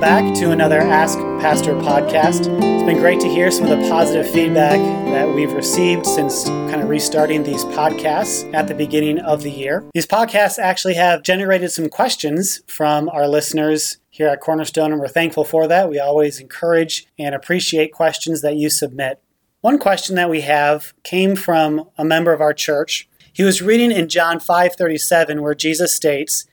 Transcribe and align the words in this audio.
back 0.00 0.34
to 0.34 0.50
another 0.50 0.80
Ask 0.80 1.18
Pastor 1.42 1.74
podcast. 1.74 2.46
It's 2.46 2.84
been 2.84 2.96
great 2.96 3.20
to 3.20 3.28
hear 3.28 3.50
some 3.50 3.66
of 3.66 3.78
the 3.78 3.86
positive 3.86 4.26
feedback 4.30 4.78
that 5.12 5.28
we've 5.34 5.52
received 5.52 6.06
since 6.06 6.46
kind 6.46 6.80
of 6.80 6.88
restarting 6.88 7.42
these 7.42 7.66
podcasts 7.66 8.50
at 8.54 8.66
the 8.66 8.74
beginning 8.74 9.18
of 9.18 9.42
the 9.42 9.50
year. 9.50 9.84
These 9.92 10.06
podcasts 10.06 10.58
actually 10.58 10.94
have 10.94 11.22
generated 11.22 11.70
some 11.70 11.90
questions 11.90 12.62
from 12.66 13.10
our 13.10 13.28
listeners 13.28 13.98
here 14.08 14.28
at 14.28 14.40
Cornerstone, 14.40 14.90
and 14.90 14.98
we're 15.02 15.08
thankful 15.08 15.44
for 15.44 15.68
that. 15.68 15.90
We 15.90 16.00
always 16.00 16.40
encourage 16.40 17.06
and 17.18 17.34
appreciate 17.34 17.92
questions 17.92 18.40
that 18.40 18.56
you 18.56 18.70
submit. 18.70 19.20
One 19.60 19.78
question 19.78 20.16
that 20.16 20.30
we 20.30 20.40
have 20.40 20.94
came 21.02 21.36
from 21.36 21.90
a 21.98 22.06
member 22.06 22.32
of 22.32 22.40
our 22.40 22.54
church. 22.54 23.06
He 23.34 23.42
was 23.42 23.60
reading 23.60 23.92
in 23.92 24.08
John 24.08 24.40
5:37 24.40 25.42
where 25.42 25.54
Jesus 25.54 25.94
states, 25.94 26.46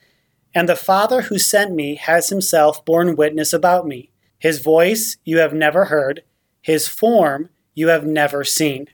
and 0.58 0.68
the 0.68 0.76
Father 0.76 1.22
who 1.22 1.38
sent 1.38 1.76
me 1.76 1.94
has 1.98 2.30
himself 2.30 2.84
borne 2.84 3.16
witness 3.16 3.54
about 3.54 3.86
me. 3.86 4.10
His 4.40 4.58
voice 4.58 5.18
you 5.24 5.38
have 5.38 5.54
never 5.54 5.86
heard, 5.86 6.24
his 6.64 6.88
form 6.88 7.50
you 7.76 7.90
have 7.90 8.08
never 8.08 8.44
seen. 8.44 8.88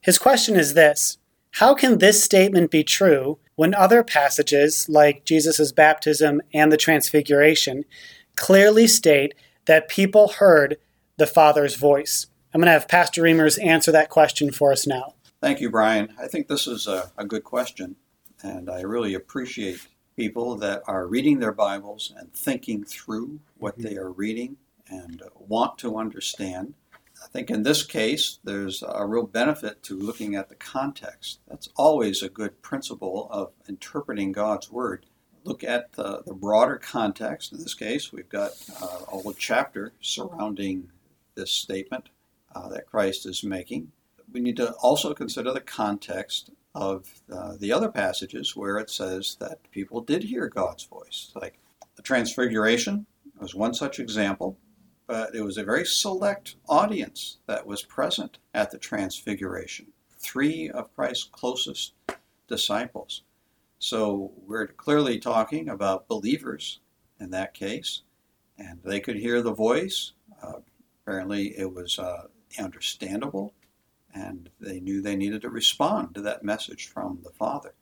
His 0.00 0.16
question 0.16 0.54
is 0.54 0.74
this 0.74 1.18
How 1.54 1.74
can 1.74 1.98
this 1.98 2.22
statement 2.22 2.70
be 2.70 2.84
true 2.84 3.40
when 3.56 3.74
other 3.74 4.04
passages, 4.04 4.88
like 4.88 5.24
Jesus' 5.24 5.72
baptism 5.72 6.40
and 6.54 6.70
the 6.70 6.76
Transfiguration, 6.76 7.84
clearly 8.36 8.86
state 8.86 9.34
that 9.64 9.88
people 9.88 10.28
heard 10.28 10.76
the 11.16 11.26
Father's 11.26 11.74
voice? 11.74 12.28
I'm 12.54 12.60
going 12.60 12.66
to 12.66 12.72
have 12.74 12.86
Pastor 12.86 13.22
Reimers 13.22 13.60
answer 13.60 13.90
that 13.90 14.08
question 14.08 14.52
for 14.52 14.70
us 14.70 14.86
now. 14.86 15.14
Thank 15.42 15.58
you, 15.58 15.68
Brian. 15.68 16.14
I 16.16 16.28
think 16.28 16.46
this 16.46 16.68
is 16.68 16.86
a, 16.86 17.10
a 17.18 17.24
good 17.24 17.42
question, 17.42 17.96
and 18.40 18.70
I 18.70 18.82
really 18.82 19.14
appreciate 19.14 19.88
people 20.18 20.56
that 20.56 20.82
are 20.88 21.06
reading 21.06 21.38
their 21.38 21.52
Bibles 21.52 22.12
and 22.18 22.32
thinking 22.34 22.82
through 22.82 23.38
what 23.56 23.78
mm-hmm. 23.78 23.86
they 23.86 23.96
are 23.96 24.10
reading 24.10 24.56
and 24.88 25.22
want 25.38 25.78
to 25.78 25.96
understand. 25.96 26.74
I 27.22 27.28
think 27.28 27.50
in 27.50 27.62
this 27.62 27.84
case, 27.84 28.40
there's 28.42 28.82
a 28.82 29.06
real 29.06 29.26
benefit 29.26 29.80
to 29.84 29.96
looking 29.96 30.34
at 30.34 30.48
the 30.48 30.56
context. 30.56 31.38
That's 31.46 31.68
always 31.76 32.20
a 32.20 32.28
good 32.28 32.60
principle 32.62 33.28
of 33.30 33.52
interpreting 33.68 34.32
God's 34.32 34.72
Word. 34.72 35.06
Look 35.44 35.62
at 35.62 35.92
the, 35.92 36.24
the 36.26 36.34
broader 36.34 36.78
context. 36.78 37.52
In 37.52 37.58
this 37.58 37.74
case, 37.74 38.12
we've 38.12 38.28
got 38.28 38.50
uh, 38.82 39.04
a 39.12 39.18
whole 39.18 39.34
chapter 39.34 39.92
surrounding 40.00 40.90
this 41.36 41.52
statement 41.52 42.08
uh, 42.56 42.68
that 42.70 42.86
Christ 42.86 43.24
is 43.24 43.44
making. 43.44 43.92
We 44.32 44.40
need 44.40 44.56
to 44.56 44.72
also 44.82 45.14
consider 45.14 45.52
the 45.52 45.60
context 45.60 46.50
of 46.78 47.10
uh, 47.32 47.56
the 47.58 47.72
other 47.72 47.88
passages 47.88 48.54
where 48.54 48.78
it 48.78 48.88
says 48.88 49.36
that 49.40 49.58
people 49.72 50.00
did 50.00 50.22
hear 50.22 50.46
God's 50.46 50.84
voice. 50.84 51.32
Like 51.34 51.58
the 51.96 52.02
Transfiguration 52.02 53.04
was 53.40 53.52
one 53.52 53.74
such 53.74 53.98
example, 53.98 54.56
but 55.08 55.34
it 55.34 55.42
was 55.42 55.58
a 55.58 55.64
very 55.64 55.84
select 55.84 56.54
audience 56.68 57.38
that 57.46 57.66
was 57.66 57.82
present 57.82 58.38
at 58.54 58.70
the 58.70 58.78
Transfiguration. 58.78 59.86
Three 60.20 60.70
of 60.70 60.94
Christ's 60.94 61.28
closest 61.32 61.94
disciples. 62.46 63.22
So 63.80 64.30
we're 64.46 64.68
clearly 64.68 65.18
talking 65.18 65.68
about 65.68 66.06
believers 66.06 66.78
in 67.18 67.30
that 67.30 67.54
case, 67.54 68.02
and 68.56 68.78
they 68.84 69.00
could 69.00 69.16
hear 69.16 69.42
the 69.42 69.52
voice. 69.52 70.12
Uh, 70.40 70.60
apparently, 71.02 71.58
it 71.58 71.74
was 71.74 71.98
uh, 71.98 72.28
understandable 72.56 73.52
and 74.14 74.50
they 74.60 74.80
knew 74.80 75.00
they 75.00 75.16
needed 75.16 75.42
to 75.42 75.50
respond 75.50 76.14
to 76.14 76.20
that 76.22 76.44
message 76.44 76.88
from 76.88 77.20
the 77.22 77.30
Father. 77.30 77.74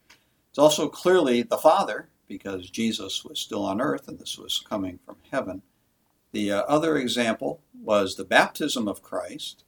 It's 0.50 0.58
also 0.58 0.88
clearly 0.88 1.42
the 1.42 1.58
Father, 1.58 2.08
because 2.28 2.70
Jesus 2.70 3.24
was 3.24 3.38
still 3.38 3.64
on 3.64 3.80
earth 3.80 4.08
and 4.08 4.18
this 4.18 4.38
was 4.38 4.64
coming 4.68 4.98
from 5.04 5.16
heaven. 5.30 5.62
The 6.32 6.52
uh, 6.52 6.62
other 6.62 6.96
example 6.96 7.60
was 7.80 8.16
the 8.16 8.24
baptism 8.24 8.88
of 8.88 9.02
Christ. 9.02 9.64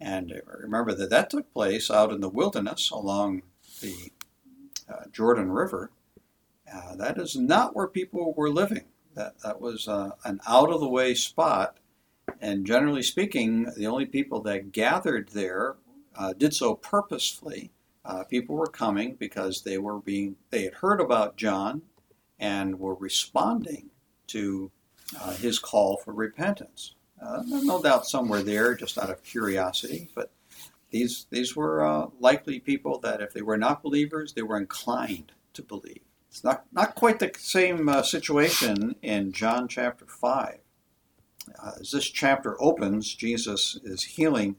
And 0.00 0.32
remember 0.46 0.92
that 0.94 1.10
that 1.10 1.30
took 1.30 1.52
place 1.52 1.90
out 1.90 2.12
in 2.12 2.20
the 2.20 2.28
wilderness 2.28 2.90
along 2.90 3.42
the 3.80 4.12
uh, 4.88 5.04
Jordan 5.12 5.50
River. 5.50 5.90
Uh, 6.72 6.94
that 6.96 7.18
is 7.18 7.34
not 7.36 7.74
where 7.74 7.88
people 7.88 8.34
were 8.34 8.50
living. 8.50 8.84
That, 9.14 9.40
that 9.40 9.60
was 9.60 9.88
uh, 9.88 10.10
an 10.24 10.40
out 10.46 10.70
of 10.70 10.80
the 10.80 10.88
way 10.88 11.14
spot 11.14 11.78
and 12.40 12.66
generally 12.66 13.02
speaking, 13.02 13.70
the 13.76 13.86
only 13.86 14.06
people 14.06 14.40
that 14.42 14.72
gathered 14.72 15.30
there 15.30 15.76
uh, 16.16 16.32
did 16.32 16.54
so 16.54 16.74
purposefully. 16.74 17.72
Uh, 18.04 18.24
people 18.24 18.56
were 18.56 18.66
coming 18.66 19.14
because 19.16 19.62
they 19.62 19.76
were 19.76 20.00
being 20.00 20.36
they 20.50 20.62
had 20.62 20.74
heard 20.74 21.00
about 21.00 21.36
John 21.36 21.82
and 22.38 22.78
were 22.78 22.94
responding 22.94 23.90
to 24.28 24.70
uh, 25.20 25.32
his 25.34 25.58
call 25.58 25.98
for 25.98 26.12
repentance. 26.12 26.94
Uh, 27.20 27.42
no 27.46 27.82
doubt 27.82 28.06
some 28.06 28.28
were 28.28 28.42
there 28.42 28.74
just 28.74 28.96
out 28.96 29.10
of 29.10 29.22
curiosity, 29.24 30.08
but 30.14 30.30
these 30.90 31.26
these 31.30 31.54
were 31.56 31.84
uh, 31.84 32.06
likely 32.20 32.60
people 32.60 32.98
that 33.00 33.20
if 33.20 33.32
they 33.32 33.42
were 33.42 33.58
not 33.58 33.82
believers, 33.82 34.32
they 34.32 34.42
were 34.42 34.56
inclined 34.56 35.32
to 35.54 35.62
believe. 35.62 36.00
It's 36.30 36.44
not 36.44 36.64
not 36.72 36.94
quite 36.94 37.18
the 37.18 37.32
same 37.36 37.88
uh, 37.88 38.02
situation 38.02 38.94
in 39.02 39.32
John 39.32 39.68
chapter 39.68 40.06
five. 40.06 40.60
As 41.78 41.90
this 41.90 42.10
chapter 42.10 42.60
opens, 42.62 43.14
Jesus 43.14 43.78
is 43.84 44.02
healing 44.04 44.56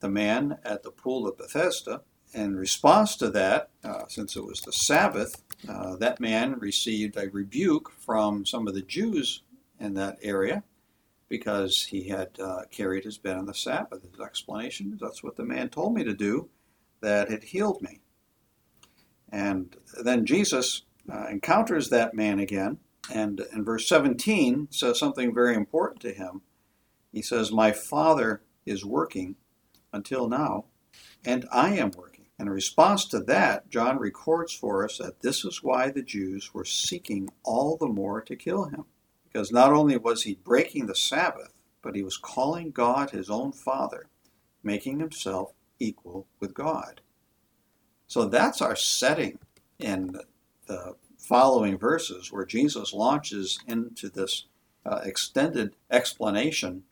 the 0.00 0.08
man 0.08 0.58
at 0.64 0.82
the 0.82 0.90
pool 0.90 1.26
of 1.26 1.38
Bethesda. 1.38 2.02
In 2.34 2.56
response 2.56 3.16
to 3.16 3.30
that, 3.30 3.70
uh, 3.82 4.04
since 4.08 4.36
it 4.36 4.44
was 4.44 4.60
the 4.60 4.72
Sabbath, 4.72 5.42
uh, 5.68 5.96
that 5.96 6.20
man 6.20 6.58
received 6.58 7.16
a 7.16 7.30
rebuke 7.30 7.90
from 7.90 8.44
some 8.44 8.68
of 8.68 8.74
the 8.74 8.82
Jews 8.82 9.42
in 9.80 9.94
that 9.94 10.18
area 10.22 10.62
because 11.28 11.84
he 11.84 12.08
had 12.08 12.28
uh, 12.40 12.62
carried 12.70 13.04
his 13.04 13.18
bed 13.18 13.36
on 13.36 13.46
the 13.46 13.54
Sabbath. 13.54 14.02
His 14.02 14.20
explanation 14.20 14.92
is 14.92 15.00
that's 15.00 15.22
what 15.22 15.36
the 15.36 15.44
man 15.44 15.68
told 15.68 15.94
me 15.94 16.04
to 16.04 16.14
do 16.14 16.48
that 17.00 17.30
had 17.30 17.44
healed 17.44 17.82
me. 17.82 18.00
And 19.30 19.76
then 20.02 20.24
Jesus 20.26 20.82
uh, 21.10 21.26
encounters 21.28 21.90
that 21.90 22.14
man 22.14 22.38
again, 22.38 22.78
and 23.12 23.40
in 23.52 23.64
verse 23.64 23.88
17 23.88 24.68
says 24.70 24.98
something 24.98 25.34
very 25.34 25.54
important 25.54 26.00
to 26.02 26.12
him. 26.12 26.42
He 27.12 27.22
says, 27.22 27.50
My 27.50 27.72
Father 27.72 28.42
is 28.66 28.84
working 28.84 29.36
until 29.92 30.28
now, 30.28 30.66
and 31.24 31.46
I 31.50 31.76
am 31.76 31.90
working. 31.96 32.26
In 32.38 32.48
response 32.48 33.04
to 33.06 33.20
that, 33.20 33.68
John 33.68 33.98
records 33.98 34.52
for 34.52 34.84
us 34.84 34.98
that 34.98 35.20
this 35.22 35.44
is 35.44 35.62
why 35.62 35.90
the 35.90 36.02
Jews 36.02 36.54
were 36.54 36.64
seeking 36.64 37.28
all 37.42 37.76
the 37.76 37.88
more 37.88 38.20
to 38.20 38.36
kill 38.36 38.64
him. 38.64 38.84
Because 39.24 39.50
not 39.50 39.72
only 39.72 39.96
was 39.96 40.22
he 40.22 40.38
breaking 40.44 40.86
the 40.86 40.94
Sabbath, 40.94 41.52
but 41.82 41.96
he 41.96 42.02
was 42.02 42.16
calling 42.16 42.70
God 42.70 43.10
his 43.10 43.28
own 43.28 43.52
Father, 43.52 44.06
making 44.62 45.00
himself 45.00 45.52
equal 45.80 46.26
with 46.38 46.54
God. 46.54 47.00
So 48.06 48.26
that's 48.26 48.62
our 48.62 48.76
setting 48.76 49.38
in 49.78 50.18
the 50.66 50.94
following 51.28 51.76
verses 51.76 52.32
where 52.32 52.46
Jesus 52.46 52.94
launches 52.94 53.58
into 53.68 54.08
this 54.08 54.46
uh, 54.86 55.00
extended 55.04 55.76
explanation 55.90 56.84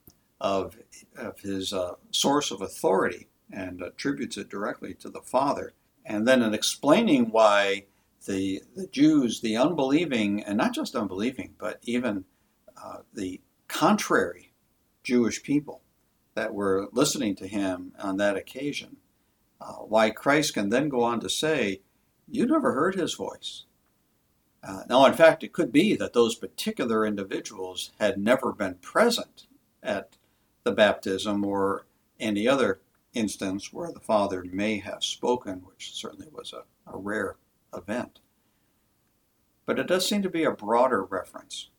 of, 0.43 0.77
of 1.17 1.41
his 1.41 1.73
uh, 1.73 1.95
source 2.11 2.51
of 2.51 2.61
authority 2.61 3.29
and 3.51 3.81
attributes 3.81 4.37
it 4.37 4.51
directly 4.51 4.93
to 4.93 5.09
the 5.09 5.23
Father. 5.23 5.73
And 6.05 6.29
then 6.29 6.43
in 6.43 6.53
explaining 6.53 7.31
why 7.31 7.87
the, 8.27 8.63
the 8.75 8.87
Jews, 8.89 9.41
the 9.41 9.57
unbelieving, 9.57 10.43
and 10.43 10.59
not 10.59 10.75
just 10.75 10.95
unbelieving, 10.95 11.55
but 11.59 11.81
even 11.85 12.27
uh, 12.77 12.99
the 13.15 13.41
contrary 13.69 14.53
Jewish 15.03 15.43
people 15.43 15.81
that 16.35 16.53
were 16.53 16.89
listening 16.93 17.37
to 17.37 17.47
him 17.47 17.93
on 17.99 18.19
that 18.19 18.37
occasion, 18.37 18.99
uh, 19.63 19.77
why 19.77 20.11
Christ 20.11 20.53
can 20.53 20.69
then 20.69 20.91
go 20.91 21.03
on 21.03 21.21
to 21.21 21.31
say, 21.31 21.81
You 22.29 22.45
never 22.45 22.75
heard 22.75 22.97
his 22.97 23.15
voice. 23.15 23.66
Uh, 24.63 24.83
now, 24.89 25.05
in 25.07 25.13
fact, 25.13 25.45
it 25.45 25.53
could 25.53 25.73
be 25.73 25.95
that 25.97 26.13
those 26.13 26.35
particular 26.35 27.07
individuals 27.07 27.93
had 28.01 28.19
never 28.19 28.53
been 28.53 28.75
present 28.77 29.47
at 29.83 30.17
the 30.65 30.73
baptism 30.73 31.45
or 31.45 31.87
any 32.19 32.49
other 32.49 32.81
instance 33.15 33.73
where 33.73 33.93
the 33.93 34.01
Father 34.01 34.45
may 34.51 34.79
have 34.79 35.05
spoken, 35.05 35.63
which 35.65 35.95
certainly 35.95 36.29
was 36.33 36.53
a, 36.53 36.65
a 36.91 36.99
rare 36.99 37.37
event. 37.75 38.19
But 39.65 39.79
it 39.79 39.87
does 39.87 40.09
seem 40.09 40.23
to 40.23 40.31
be 40.31 40.45
a 40.45 40.51
broader 40.51 41.05
reference. 41.05 41.71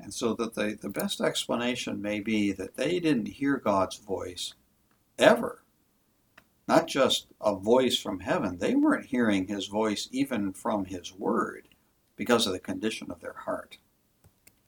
And 0.00 0.14
so 0.14 0.34
that 0.34 0.54
the, 0.54 0.78
the 0.80 0.88
best 0.88 1.20
explanation 1.20 2.00
may 2.00 2.20
be 2.20 2.52
that 2.52 2.76
they 2.76 3.00
didn't 3.00 3.26
hear 3.26 3.56
God's 3.56 3.96
voice 3.96 4.54
ever. 5.18 5.62
Not 6.68 6.86
just 6.86 7.26
a 7.40 7.56
voice 7.56 7.98
from 7.98 8.20
heaven, 8.20 8.58
they 8.58 8.76
weren't 8.76 9.06
hearing 9.06 9.48
his 9.48 9.66
voice 9.66 10.08
even 10.12 10.52
from 10.52 10.84
his 10.84 11.12
word 11.12 11.69
because 12.20 12.46
of 12.46 12.52
the 12.52 12.58
condition 12.60 13.10
of 13.10 13.18
their 13.22 13.32
heart. 13.32 13.78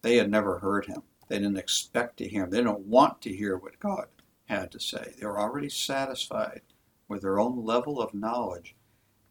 They 0.00 0.16
had 0.16 0.31
never 0.31 0.60
heard 0.60 0.87
him. 0.87 1.02
They 1.28 1.37
didn't 1.37 1.58
expect 1.58 2.16
to 2.16 2.26
hear 2.26 2.44
him. 2.44 2.50
They 2.50 2.56
didn't 2.56 2.87
want 2.87 3.20
to 3.20 3.37
hear 3.37 3.58
what 3.58 3.78
God 3.78 4.06
had 4.46 4.72
to 4.72 4.81
say. 4.81 5.12
They 5.19 5.26
were 5.26 5.38
already 5.38 5.69
satisfied 5.69 6.62
with 7.08 7.20
their 7.20 7.38
own 7.38 7.62
level 7.62 8.00
of 8.00 8.14
knowledge 8.14 8.75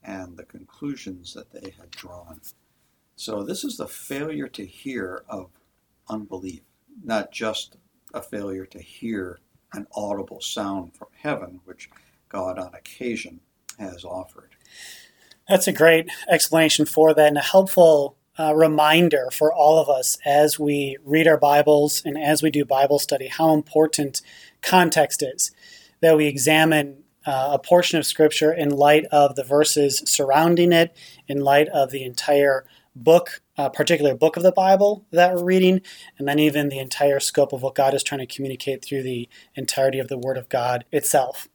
and 0.03 0.37
the 0.37 0.43
conclusions 0.43 1.33
that 1.33 1.51
they 1.51 1.71
had 1.71 1.89
drawn. 1.89 2.41
So, 3.15 3.41
this 3.41 3.63
is 3.63 3.77
the 3.77 3.87
failure 3.87 4.47
to 4.49 4.67
hear 4.67 5.23
of 5.27 5.49
unbelief. 6.07 6.61
not 7.03 7.31
just 7.31 7.77
a 8.13 8.21
failure 8.21 8.67
to 8.67 8.79
hear 8.79 9.39
an 9.73 9.87
audible 9.95 10.41
sound 10.41 10.95
from 10.95 11.07
heaven, 11.17 11.61
which 11.65 11.89
God 12.29 12.59
on 12.59 12.75
occasion 12.75 13.39
has 13.79 14.05
offered. 14.05 14.55
That's 15.49 15.67
a 15.67 15.73
great 15.73 16.09
explanation 16.29 16.85
for 16.85 17.13
that 17.13 17.27
and 17.27 17.37
a 17.37 17.41
helpful 17.41 18.15
uh, 18.39 18.55
reminder 18.55 19.29
for 19.31 19.53
all 19.53 19.79
of 19.79 19.89
us 19.89 20.17
as 20.25 20.59
we 20.59 20.97
read 21.03 21.27
our 21.27 21.37
Bibles 21.37 22.01
and 22.05 22.17
as 22.17 22.41
we 22.41 22.49
do 22.49 22.63
Bible 22.63 22.99
study 22.99 23.27
how 23.27 23.53
important 23.53 24.21
context 24.61 25.21
is. 25.21 25.51
That 26.01 26.17
we 26.17 26.27
examine 26.27 27.03
uh, 27.25 27.49
a 27.53 27.59
portion 27.59 27.99
of 27.99 28.05
Scripture 28.05 28.53
in 28.53 28.69
light 28.69 29.05
of 29.11 29.35
the 29.35 29.43
verses 29.43 30.01
surrounding 30.05 30.71
it, 30.71 30.95
in 31.27 31.41
light 31.41 31.67
of 31.69 31.91
the 31.91 32.03
entire 32.03 32.65
book, 32.95 33.41
a 33.57 33.63
uh, 33.63 33.69
particular 33.69 34.15
book 34.15 34.37
of 34.37 34.43
the 34.43 34.51
Bible 34.51 35.05
that 35.11 35.33
we're 35.33 35.43
reading, 35.43 35.81
and 36.17 36.27
then 36.27 36.39
even 36.39 36.69
the 36.69 36.79
entire 36.79 37.19
scope 37.19 37.53
of 37.53 37.61
what 37.61 37.75
God 37.75 37.93
is 37.93 38.03
trying 38.03 38.19
to 38.19 38.25
communicate 38.25 38.83
through 38.83 39.03
the 39.03 39.29
entirety 39.55 39.99
of 39.99 40.07
the 40.07 40.17
Word 40.17 40.37
of 40.37 40.49
God 40.49 40.85
itself. 40.91 41.47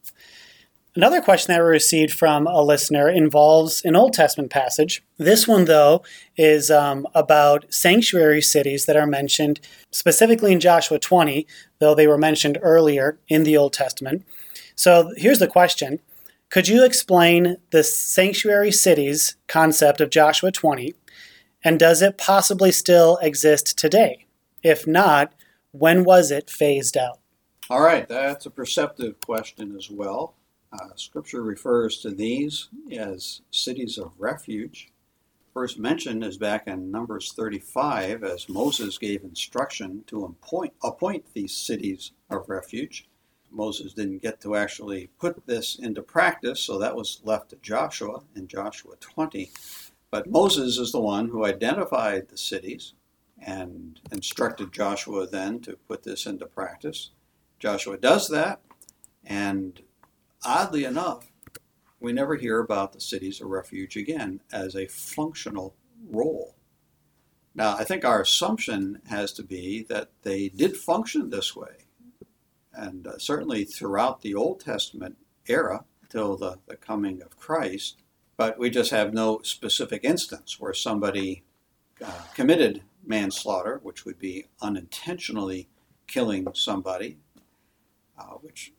Another 0.97 1.21
question 1.21 1.53
that 1.53 1.61
we 1.61 1.69
received 1.69 2.15
from 2.15 2.47
a 2.47 2.63
listener 2.63 3.11
involves 3.11 3.85
an 3.85 3.95
Old 3.95 4.15
Testament 4.15 4.51
passage. 4.51 5.05
This 5.19 5.47
one, 5.47 5.67
though, 5.67 6.03
is 6.39 6.71
um, 6.71 7.07
about 7.15 7.67
sanctuary 7.69 8.41
cities 8.41 8.87
that 8.87 8.97
are 8.97 9.07
mentioned 9.07 9.61
specifically 9.91 10.53
in 10.53 10.59
Joshua 10.59 10.99
20, 10.99 11.47
though 11.81 11.95
they 11.95 12.07
were 12.07 12.17
mentioned 12.17 12.57
earlier 12.63 13.19
in 13.29 13.43
the 13.43 13.59
Old 13.59 13.75
Testament. 13.75 14.25
So 14.75 15.13
here's 15.19 15.39
the 15.39 15.47
question 15.47 16.01
Could 16.49 16.67
you 16.67 16.83
explain 16.83 17.59
the 17.73 17.85
sanctuary 17.85 18.73
cities 18.73 19.37
concept 19.49 20.01
of 20.01 20.09
Joshua 20.09 20.51
20? 20.51 20.95
And 21.63 21.79
does 21.79 22.01
it 22.01 22.17
possibly 22.17 22.73
still 22.73 23.19
exist 23.21 23.77
today? 23.79 24.25
If 24.63 24.87
not, 24.87 25.35
when 25.73 26.05
was 26.05 26.31
it 26.31 26.49
phased 26.49 26.97
out? 26.97 27.19
All 27.69 27.83
right, 27.83 28.09
that's 28.09 28.47
a 28.47 28.51
perceptive 28.51 29.21
question 29.21 29.77
as 29.77 29.91
well. 29.91 30.37
Uh, 30.73 30.95
scripture 30.97 31.43
refers 31.43 31.99
to 31.99 32.11
these 32.11 32.69
as 32.93 33.43
cities 33.51 33.99
of 33.99 34.13
refuge. 34.19 34.91
First 35.55 35.79
mention 35.79 36.23
is 36.23 36.37
back 36.37 36.67
in 36.67 36.91
Numbers 36.91 37.33
35 37.33 38.25
as 38.25 38.49
Moses 38.49 38.99
gave 38.99 39.25
instruction 39.25 40.05
to 40.09 40.25
appoint, 40.25 40.75
appoint 40.83 41.25
these 41.33 41.55
cities 41.55 42.13
of 42.29 42.49
refuge. 42.49 43.09
Moses 43.51 43.95
didn't 43.95 44.23
get 44.23 44.41
to 44.43 44.55
actually 44.55 45.09
put 45.19 45.47
this 45.47 45.77
into 45.77 46.03
practice, 46.03 46.61
so 46.61 46.79
that 46.79 46.95
was 46.95 47.21
left 47.25 47.51
to 47.51 47.57
Joshua 47.63 48.23
in 48.35 48.49
Joshua 48.49 48.97
20. 49.01 49.51
But 50.11 50.29
Moses 50.29 50.77
is 50.79 50.93
the 50.93 51.01
one 51.01 51.29
who 51.29 51.47
identified 51.47 52.29
the 52.29 52.37
cities 52.37 52.93
and 53.41 54.01
instructed 54.13 54.73
Joshua 54.73 55.27
then 55.27 55.61
to 55.61 55.77
put 55.89 56.03
this 56.03 56.27
into 56.27 56.47
practice. 56.47 57.11
Joshua 57.59 57.97
does 57.97 58.29
that, 58.29 58.61
and 59.25 59.81
oddly 60.45 60.85
enough, 60.85 61.31
we 62.01 62.13
never 62.13 62.37
hear 62.37 62.61
about 62.61 62.93
the 62.93 63.01
cities 63.01 63.41
of 63.41 63.49
refuge 63.49 63.97
again 63.97 64.41
as 64.53 64.75
a 64.75 64.87
functional 64.87 65.75
role. 66.11 66.55
Now, 67.55 67.77
I 67.77 67.85
think 67.85 68.05
our 68.05 68.21
assumption 68.21 69.01
has 69.09 69.33
to 69.33 69.43
be 69.43 69.83
that 69.89 70.11
they 70.23 70.49
did 70.49 70.77
function 70.77 71.31
this 71.31 71.57
way. 71.57 71.87
And 72.73 73.07
uh, 73.07 73.19
certainly 73.19 73.65
throughout 73.65 74.21
the 74.21 74.35
Old 74.35 74.61
Testament 74.61 75.17
era, 75.47 75.85
till 76.09 76.37
the, 76.37 76.59
the 76.67 76.77
coming 76.77 77.23
of 77.23 77.37
Christ, 77.37 77.99
but 78.37 78.59
we 78.59 78.71
just 78.71 78.91
have 78.91 79.15
no 79.15 79.41
specific 79.43 80.05
instance 80.05 80.61
where 80.61 80.75
somebody 80.75 81.43
uh, 82.05 82.23
committed 82.35 82.83
manslaughter, 83.05 83.81
which 83.83 84.05
would 84.05 84.19
be 84.19 84.47
unintentionally 84.61 85.69
killing 86.07 86.47
somebody, 86.55 87.19
uh, 88.19 88.35
which 88.41 88.73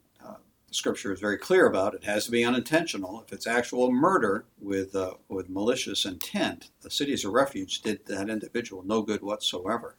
Scripture 0.78 1.12
is 1.12 1.20
very 1.20 1.40
clear 1.40 1.66
about. 1.66 1.96
It 1.96 2.04
has 2.04 2.26
to 2.26 2.32
be 2.32 2.46
unintentional. 2.46 3.24
If 3.26 3.34
it's 3.34 3.48
actual 3.48 3.92
murder 3.92 4.46
with 4.62 4.96
uh, 4.96 5.16
with 5.28 5.50
malicious 5.50 6.06
intent, 6.06 6.70
the 6.82 6.92
cities 6.92 7.26
of 7.26 7.34
refuge 7.34 7.82
did 7.82 8.06
that 8.06 8.30
individual 8.30 8.84
no 8.84 9.02
good 9.02 9.24
whatsoever. 9.24 9.98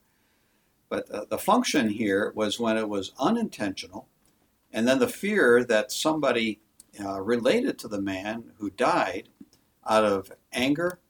But 0.88 1.10
uh, 1.10 1.24
the 1.28 1.36
function 1.36 1.88
here 1.88 2.32
was 2.36 2.60
when 2.60 2.76
it 2.76 2.88
was 2.88 3.10
unintentional, 3.18 4.06
and 4.72 4.86
then 4.86 5.00
the 5.00 5.08
fear 5.08 5.64
that 5.64 5.90
somebody 5.90 6.60
uh, 7.00 7.20
related 7.22 7.76
to 7.80 7.88
the 7.88 8.00
man 8.00 8.52
who 8.58 8.70
died 8.70 9.30
out 9.84 10.04
of 10.04 10.30
anger, 10.52 11.00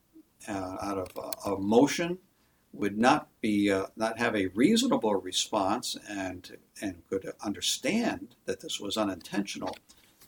uh, 0.48 0.76
out 0.80 0.96
of 0.96 1.08
uh, 1.18 1.54
emotion, 1.54 2.18
would 2.72 2.98
not 2.98 3.28
be 3.40 3.70
uh, 3.70 3.86
not 3.96 4.18
have 4.18 4.36
a 4.36 4.48
reasonable 4.48 5.14
response 5.14 5.96
and 6.08 6.56
and 6.80 7.02
could 7.08 7.32
understand 7.42 8.34
that 8.44 8.60
this 8.60 8.78
was 8.80 8.96
unintentional, 8.96 9.76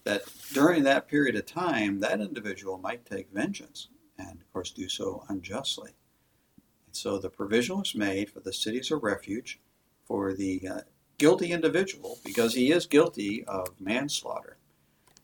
that 0.04 0.22
during 0.52 0.82
that 0.84 1.08
period 1.08 1.36
of 1.36 1.46
time 1.46 2.00
that 2.00 2.20
individual 2.20 2.78
might 2.78 3.04
take 3.06 3.32
vengeance 3.32 3.88
and 4.18 4.40
of 4.40 4.52
course 4.52 4.70
do 4.70 4.88
so 4.88 5.24
unjustly. 5.28 5.90
And 6.86 6.96
so 6.96 7.18
the 7.18 7.30
provision 7.30 7.78
was 7.78 7.94
made 7.94 8.30
for 8.30 8.40
the 8.40 8.52
cities 8.52 8.90
of 8.90 9.02
refuge 9.02 9.60
for 10.04 10.34
the 10.34 10.66
uh, 10.68 10.80
guilty 11.18 11.52
individual 11.52 12.18
because 12.24 12.54
he 12.54 12.72
is 12.72 12.86
guilty 12.86 13.44
of 13.44 13.80
manslaughter. 13.80 14.56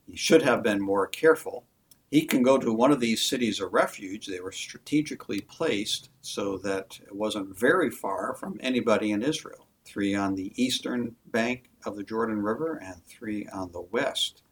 He 0.06 0.16
should 0.16 0.42
have 0.42 0.62
been 0.62 0.80
more 0.80 1.06
careful 1.06 1.64
he 2.10 2.22
can 2.22 2.42
go 2.42 2.56
to 2.56 2.72
one 2.72 2.92
of 2.92 3.00
these 3.00 3.22
cities 3.22 3.60
of 3.60 3.72
refuge. 3.72 4.26
They 4.26 4.40
were 4.40 4.52
strategically 4.52 5.40
placed 5.40 6.10
so 6.20 6.56
that 6.58 6.98
it 7.04 7.14
wasn't 7.14 7.58
very 7.58 7.90
far 7.90 8.34
from 8.34 8.60
anybody 8.62 9.10
in 9.10 9.22
Israel. 9.22 9.66
Three 9.84 10.14
on 10.14 10.34
the 10.34 10.52
eastern 10.62 11.16
bank 11.26 11.70
of 11.84 11.96
the 11.96 12.04
Jordan 12.04 12.42
River 12.42 12.76
and 12.76 13.04
three 13.06 13.46
on 13.48 13.72
the 13.72 13.82
west, 13.82 14.42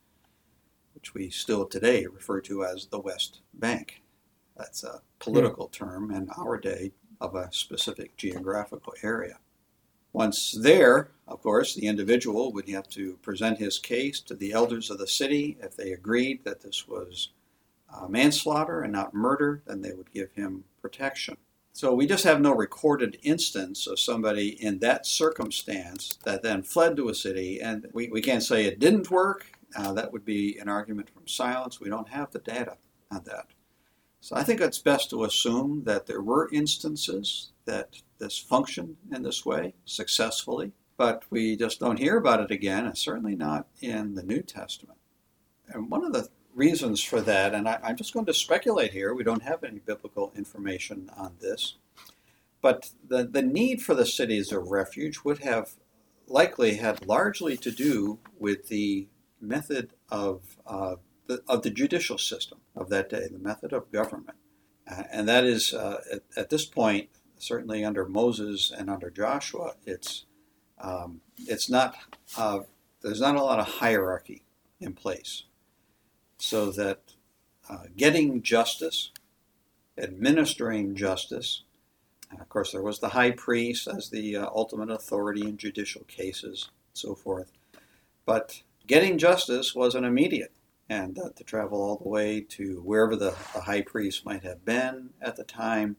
which 0.95 1.15
we 1.15 1.31
still 1.31 1.67
today 1.67 2.07
refer 2.07 2.41
to 2.43 2.65
as 2.65 2.87
the 2.87 3.01
West 3.01 3.41
Bank. 3.55 4.03
That's 4.57 4.85
a 4.85 5.03
political 5.19 5.69
term 5.69 6.11
in 6.13 6.31
our 6.37 6.59
day 6.59 6.93
of 7.21 7.35
a 7.35 7.53
specific 7.53 8.17
geographical 8.17 8.95
area. 9.03 9.39
Once 10.13 10.57
there, 10.61 11.11
of 11.27 11.43
course, 11.43 11.75
the 11.75 11.87
individual 11.87 12.53
would 12.53 12.69
have 12.69 12.89
to 12.89 13.17
present 13.17 13.59
his 13.59 13.79
case 13.79 14.21
to 14.21 14.35
the 14.35 14.53
elders 14.53 14.91
of 14.91 14.99
the 14.99 15.07
city. 15.07 15.57
If 15.61 15.77
they 15.77 15.91
agreed 15.93 16.45
that 16.45 16.61
this 16.61 16.87
was 16.87 17.31
uh, 17.95 18.09
manslaughter 18.09 18.83
and 18.83 18.93
not 18.93 19.15
murder, 19.15 19.63
then 19.67 19.81
they 19.81 19.93
would 19.93 20.13
give 20.13 20.33
him 20.33 20.65
protection. 20.83 21.37
So 21.73 21.93
we 21.93 22.07
just 22.07 22.25
have 22.25 22.41
no 22.41 22.55
recorded 22.55 23.19
instance 23.23 23.87
of 23.87 23.99
somebody 23.99 24.51
in 24.63 24.79
that 24.79 25.07
circumstance 25.07 26.19
that 26.25 26.43
then 26.43 26.63
fled 26.63 26.97
to 26.97 27.09
a 27.09 27.15
city, 27.15 27.61
and 27.61 27.89
we, 27.93 28.09
we 28.09 28.23
can't 28.23 28.45
say 28.45 28.65
it 28.65 28.79
didn't 28.79 29.11
work. 29.11 29.47
Uh, 29.77 29.93
that 29.93 30.13
would 30.13 30.25
be 30.25 30.57
an 30.59 30.69
argument 30.69 31.11
from 31.11 31.27
silence. 31.27 31.81
We 31.81 31.91
don't 31.91 32.09
have 32.11 32.31
the 32.31 32.39
data 32.39 32.77
on 33.11 33.23
that. 33.25 33.47
So 34.21 34.37
I 34.37 34.45
think 34.45 34.61
it's 34.61 34.79
best 34.79 35.11
to 35.11 35.25
assume 35.25 35.83
that 35.85 36.07
there 36.07 36.23
were 36.23 36.49
instances 36.53 37.51
that 37.65 37.97
this 38.19 38.39
functioned 38.39 38.97
in 39.13 39.23
this 39.23 39.45
way 39.45 39.75
successfully, 39.85 40.73
but 40.97 41.25
we 41.29 41.57
just 41.57 41.81
don't 41.81 41.99
hear 41.99 42.17
about 42.17 42.41
it 42.41 42.53
again, 42.53 42.87
and 42.87 42.97
certainly 42.97 43.35
not 43.35 43.67
in 43.81 44.15
the 44.15 44.23
New 44.23 44.43
Testament. 44.43 44.99
And 45.69 45.91
one 45.91 46.05
of 46.05 46.13
the 46.13 46.29
reasons 46.55 47.03
for 47.03 47.21
that, 47.23 47.55
and 47.55 47.69
I, 47.69 47.79
am 47.83 47.97
just 47.97 48.15
going 48.15 48.27
to 48.27 48.35
speculate 48.35 48.93
here. 48.93 49.15
We 49.15 49.25
don't 49.25 49.43
have 49.43 49.65
any 49.65 49.81
biblical 49.81 50.33
information 50.37 51.11
on 51.17 51.35
this. 51.41 51.77
But 52.63 52.91
the, 53.07 53.25
the 53.25 53.43
need 53.43 53.83
for 53.83 53.95
the 53.95 54.07
cities 54.07 54.53
of 54.53 54.71
refuge 54.71 55.21
would 55.25 55.41
have 55.41 55.75
likely 56.27 56.77
had 56.77 57.07
largely 57.07 57.57
to 57.59 57.71
do 57.71 58.19
with 58.39 58.69
the 58.69 59.09
method 59.41 59.91
of, 60.09 60.57
uh, 60.67 60.97
the, 61.27 61.43
of 61.47 61.63
the 61.63 61.71
judicial 61.71 62.17
system 62.17 62.59
of 62.75 62.89
that 62.89 63.11
day, 63.11 63.27
the 63.31 63.39
method 63.39 63.73
of 63.73 63.93
government. 63.93 64.39
Uh, 64.91 65.03
and 65.11 65.29
that 65.29 65.45
is, 65.45 65.75
uh, 65.75 66.01
at, 66.11 66.23
at, 66.37 66.51
this 66.51 66.65
point, 66.65 67.09
certainly 67.37 67.85
under 67.85 68.07
Moses 68.07 68.73
and 68.75 68.89
under 68.89 69.11
Joshua, 69.11 69.75
it's, 69.85 70.25
um, 70.79 71.21
it's 71.39 71.69
not, 71.69 71.97
uh, 72.39 72.61
there's 73.03 73.21
not 73.21 73.37
a 73.37 73.43
lot 73.43 73.59
of 73.59 73.67
hierarchy 73.67 74.45
in 74.81 74.95
place 74.95 75.45
so 76.45 76.71
that 76.71 77.01
uh, 77.71 77.85
getting 77.97 78.43
justice, 78.43 79.11
administering 79.97 80.95
justice, 80.95 81.63
and 82.31 82.41
of 82.41 82.49
course 82.51 82.73
there 82.73 82.83
was 82.83 82.99
the 82.99 83.11
high 83.11 83.31
priest 83.31 83.89
as 83.89 84.11
the 84.11 84.37
uh, 84.37 84.47
ultimate 84.55 84.91
authority 84.91 85.43
in 85.43 85.57
judicial 85.57 86.05
cases, 86.05 86.69
so 86.93 87.15
forth. 87.15 87.53
But 88.27 88.63
getting 88.87 89.17
justice 89.17 89.75
wasn't 89.75 90.05
immediate, 90.05 90.53
and 90.89 91.19
uh, 91.19 91.31
to 91.35 91.45
travel 91.45 91.81
all 91.81 91.97
the 91.97 92.09
way 92.09 92.43
to 92.51 92.83
wherever 92.83 93.17
the, 93.17 93.35
the, 93.55 93.63
high 93.63 93.83
priest 93.83 94.27
might 94.27 94.43
have 94.45 94.67
been 94.67 95.11
at 95.23 95.37
the 95.37 95.45
time 95.45 95.97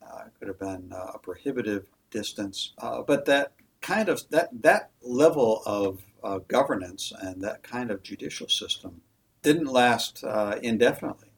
uh, 0.00 0.24
could 0.38 0.46
have 0.46 0.60
been 0.60 0.92
a 0.92 1.18
prohibitive 1.18 1.86
distance. 2.12 2.74
Uh, 2.78 3.02
but 3.02 3.24
that 3.24 3.54
kind 3.80 4.08
of 4.08 4.22
that 4.30 4.50
that 4.62 4.90
level 5.02 5.62
of 5.66 6.02
governance 6.46 7.12
and 7.22 7.42
that 7.42 7.62
kind 7.64 7.90
of 7.90 8.02
judicial 8.04 8.48
system 8.48 9.00
didn't 9.42 9.66
last 9.66 10.24
uh, 10.24 10.58
indefinitely. 10.62 11.28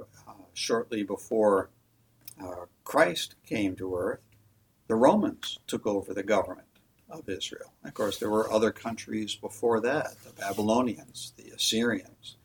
Uh, 0.00 0.32
shortly 0.54 1.02
before 1.02 1.70
uh, 2.42 2.66
Christ 2.84 3.34
came 3.46 3.76
to 3.76 3.96
earth, 3.96 4.20
the 4.88 4.94
Romans 4.96 5.58
took 5.66 5.86
over 5.86 6.14
the 6.14 6.22
government. 6.22 6.66
of 7.10 7.28
Israel. 7.28 7.72
Of 7.84 7.94
course, 7.94 8.18
there 8.18 8.30
were 8.30 8.52
other 8.52 8.70
countries 8.70 9.34
before 9.34 9.80
that 9.80 10.16
the 10.24 10.32
Babylonians, 10.32 11.32
the 11.36 11.50
Assyrians, 11.50 12.36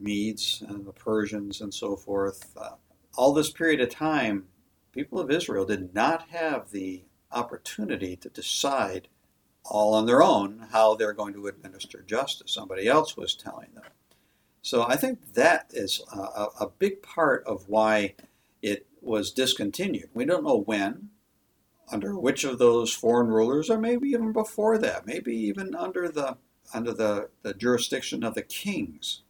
Medes, 0.00 0.62
and 0.68 0.86
the 0.86 0.92
Persians, 0.92 1.60
and 1.60 1.72
so 1.72 1.96
forth. 1.96 2.56
Uh, 2.56 2.76
all 3.16 3.32
this 3.32 3.50
period 3.50 3.80
of 3.80 3.90
time, 3.90 4.46
people 4.92 5.20
of 5.20 5.30
Israel 5.30 5.64
did 5.64 5.94
not 5.94 6.28
have 6.30 6.70
the 6.70 7.04
opportunity 7.32 8.16
to 8.16 8.28
decide 8.28 9.08
all 9.64 9.94
on 9.94 10.06
their 10.06 10.22
own 10.22 10.66
how 10.72 10.94
they're 10.94 11.12
going 11.12 11.34
to 11.34 11.46
administer 11.46 12.02
justice. 12.02 12.52
Somebody 12.52 12.88
else 12.88 13.16
was 13.16 13.34
telling 13.34 13.68
them. 13.74 13.84
So 14.68 14.82
I 14.86 14.96
think 14.96 15.32
that 15.32 15.70
is 15.72 16.02
a, 16.12 16.48
a 16.60 16.70
big 16.78 17.00
part 17.00 17.42
of 17.46 17.70
why 17.70 18.16
it 18.60 18.86
was 19.00 19.30
discontinued. 19.30 20.10
We 20.12 20.26
don't 20.26 20.44
know 20.44 20.60
when, 20.60 21.08
under 21.90 22.18
which 22.18 22.44
of 22.44 22.58
those 22.58 22.92
foreign 22.92 23.28
rulers, 23.28 23.70
or 23.70 23.78
maybe 23.78 24.10
even 24.10 24.30
before 24.30 24.76
that, 24.76 25.06
maybe 25.06 25.34
even 25.34 25.74
under 25.74 26.10
the 26.10 26.36
under 26.74 26.92
the, 26.92 27.30
the 27.40 27.54
jurisdiction 27.54 28.22
of 28.22 28.34
the 28.34 28.42
kings 28.42 29.22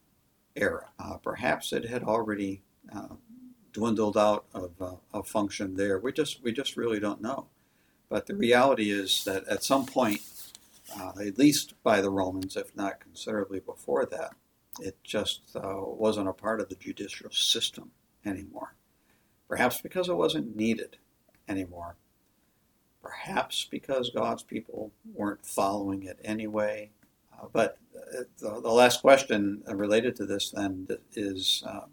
era. 0.56 0.86
Uh, 0.98 1.18
perhaps 1.18 1.72
it 1.72 1.84
had 1.84 2.02
already 2.02 2.62
uh, 2.92 3.14
dwindled 3.72 4.16
out 4.16 4.44
of, 4.52 4.72
uh, 4.80 4.96
of 5.14 5.28
function 5.28 5.76
there. 5.76 6.00
We 6.00 6.12
just 6.12 6.42
we 6.42 6.50
just 6.50 6.76
really 6.76 6.98
don't 6.98 7.22
know. 7.22 7.46
But 8.08 8.26
the 8.26 8.34
reality 8.34 8.90
is 8.90 9.22
that 9.22 9.46
at 9.46 9.62
some 9.62 9.86
point, 9.86 10.22
uh, 10.98 11.12
at 11.24 11.38
least 11.38 11.74
by 11.84 12.00
the 12.00 12.10
Romans, 12.10 12.56
if 12.56 12.74
not 12.74 12.98
considerably 12.98 13.60
before 13.60 14.04
that, 14.06 14.32
it 14.80 14.96
just 15.02 15.42
uh, 15.56 15.76
wasn't 15.76 16.28
a 16.28 16.32
part 16.32 16.60
of 16.60 16.68
the 16.68 16.74
judicial 16.76 17.30
system 17.30 17.90
anymore. 18.24 18.74
Perhaps 19.48 19.80
because 19.80 20.08
it 20.08 20.16
wasn't 20.16 20.56
needed 20.56 20.98
anymore. 21.48 21.96
Perhaps 23.02 23.66
because 23.70 24.10
God's 24.10 24.42
people 24.42 24.92
weren't 25.14 25.46
following 25.46 26.02
it 26.02 26.18
anyway. 26.24 26.90
Uh, 27.32 27.46
but 27.52 27.78
uh, 27.96 28.24
the, 28.38 28.60
the, 28.60 28.70
last 28.70 29.00
question 29.00 29.62
related 29.66 30.16
to 30.16 30.26
this 30.26 30.50
then 30.50 30.86
is 31.14 31.62
uh, 31.66 31.86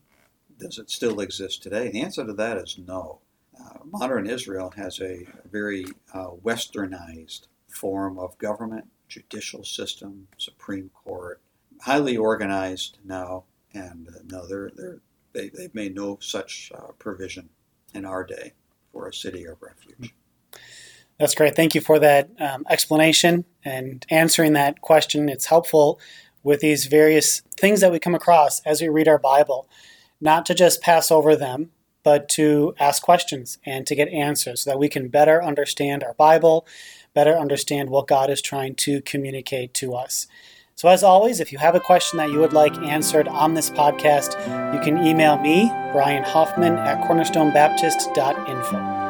does 0.60 0.78
it 0.78 0.90
still 0.90 1.20
exist 1.20 1.64
today? 1.64 1.90
The 1.90 2.02
answer 2.02 2.26
to 2.26 2.34
that 2.34 2.58
is 2.58 2.78
no. 2.78 3.20
Uh, 3.60 3.80
modern 3.86 4.28
Israel 4.28 4.74
has 4.76 5.00
a 5.00 5.26
very 5.50 5.86
uh, 6.14 6.32
westernized 6.44 7.48
form 7.70 8.18
of 8.18 8.38
government, 8.38 8.86
judicial 9.08 9.64
system, 9.64 10.28
Supreme 10.38 10.90
Court, 10.90 11.42
highly 11.86 12.18
organized 12.18 12.98
now, 13.06 13.44
and 13.76 14.08
uh, 14.08 14.20
no, 14.28 14.48
they're, 14.48 14.72
they're, 14.76 15.00
they, 15.34 15.50
they've 15.50 15.76
made 15.76 15.94
no 15.94 16.18
such 16.20 16.72
uh, 16.74 16.92
provision 16.98 17.48
in 17.94 18.06
our 18.06 18.24
day 18.24 18.54
for 18.92 19.08
a 19.08 19.14
city 19.14 19.46
of 19.46 19.62
refuge. 19.62 20.16
That's 21.20 21.36
great. 21.36 21.56
Thank 21.56 21.76
you 21.76 21.82
for 21.82 22.00
that 22.00 22.32
um, 22.40 22.66
explanation 22.72 23.46
and 23.64 24.04
answering 24.10 24.54
that 24.54 24.82
question. 24.82 25.30
It's 25.30 25.46
helpful 25.46 26.00
with 26.42 26.60
these 26.60 26.88
various 26.88 27.42
things 27.56 27.82
that 27.82 27.92
we 27.92 28.00
come 28.00 28.16
across 28.16 28.62
as 28.62 28.82
we 28.82 28.90
read 28.90 29.08
our 29.08 29.20
Bible, 29.20 29.70
not 30.20 30.48
to 30.48 30.56
just 30.56 30.82
pass 30.82 31.12
over 31.12 31.36
them, 31.36 31.70
but 32.02 32.28
to 32.30 32.74
ask 32.80 33.04
questions 33.04 33.60
and 33.64 33.86
to 33.86 33.96
get 33.96 34.10
answers 34.10 34.62
so 34.62 34.72
that 34.72 34.80
we 34.80 34.90
can 34.90 35.08
better 35.08 35.44
understand 35.44 36.04
our 36.04 36.16
Bible, 36.16 36.66
better 37.14 37.36
understand 37.36 37.92
what 37.92 38.08
God 38.08 38.32
is 38.32 38.42
trying 38.42 38.74
to 38.76 39.02
communicate 39.02 39.76
to 39.76 39.94
us. 39.94 40.26
So, 40.78 40.90
as 40.90 41.04
always, 41.04 41.40
if 41.40 41.54
you 41.54 41.58
have 41.58 41.76
a 41.76 41.80
question 41.80 42.18
that 42.18 42.32
you 42.32 42.40
would 42.40 42.52
like 42.52 42.76
answered 42.80 43.30
on 43.30 43.54
this 43.54 43.70
podcast, 43.70 44.34
you 44.74 44.80
can 44.82 45.08
email 45.08 45.38
me, 45.38 45.70
Brian 45.94 46.24
Hoffman, 46.24 46.74
at 46.74 47.02
cornerstonebaptist.info. 47.08 49.05